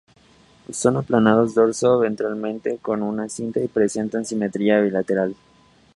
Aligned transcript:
Son 0.71 0.97
aplanados 0.97 1.53
dorso-ventralmente 1.53 2.79
como 2.81 3.07
una 3.07 3.29
cinta 3.29 3.59
y 3.59 3.67
presentan 3.67 4.25
simetría 4.25 4.79
bilateral. 4.79 5.35